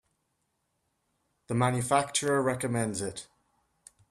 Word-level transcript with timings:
The 1.45 1.53
manufacturer 1.53 2.41
recommends 2.41 3.01
it. 3.03 3.27